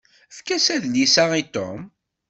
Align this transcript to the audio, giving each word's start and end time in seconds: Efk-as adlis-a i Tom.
Efk-as 0.31 0.67
adlis-a 0.75 1.25
i 1.41 1.43
Tom. 1.53 1.79